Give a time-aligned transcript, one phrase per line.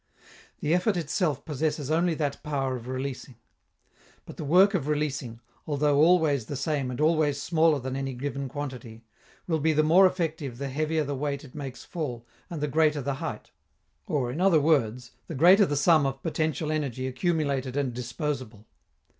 [0.61, 3.35] The effort itself possesses only that power of releasing.
[4.25, 8.49] But the work of releasing, although always the same and always smaller than any given
[8.49, 9.03] quantity,
[9.45, 12.99] will be the more effective the heavier the weight it makes fall and the greater
[13.03, 13.51] the height
[14.07, 18.65] or, in other words, the greater the sum of potential energy accumulated and disposable.